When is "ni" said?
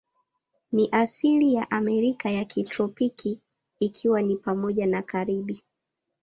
0.71-0.89, 4.21-4.35